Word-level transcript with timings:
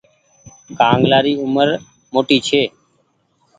ڪآنگلآ 0.77 1.19
ري 1.25 1.33
اومر 1.41 1.67
موٽي 2.13 2.37
ڇي۔ 2.47 2.61